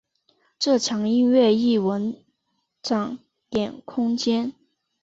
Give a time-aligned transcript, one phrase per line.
[0.57, 2.19] 这墙音乐艺文
[2.81, 3.19] 展
[3.51, 4.51] 演空间。